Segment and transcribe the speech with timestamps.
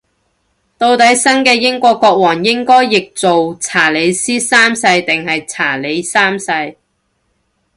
[0.79, 6.75] 到底新嘅英國國王應該譯做查理斯三世定係查理三世